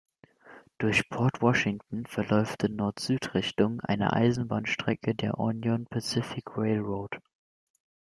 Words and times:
Durch 0.79 1.07
Port 1.11 1.43
Washington 1.43 2.07
verläuft 2.07 2.63
in 2.63 2.75
Nord-Süd-Richtung 2.75 3.81
eine 3.81 4.13
Eisenbahnstrecke 4.13 5.13
der 5.13 5.37
Union 5.37 5.85
Pacific 5.85 6.57
Railroad. 6.57 7.19